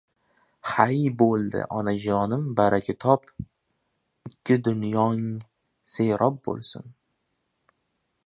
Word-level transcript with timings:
—Hay… 0.69 1.01
bo‘ldi, 1.21 1.59
onajonim, 1.79 2.47
baraka 2.59 2.95
top, 3.05 3.29
ikki 4.31 4.57
dunyong 4.69 5.21
serob 5.95 6.43
bo‘lsin. 6.49 6.91